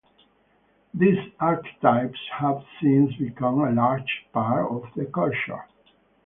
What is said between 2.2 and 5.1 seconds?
have since become a larger part of the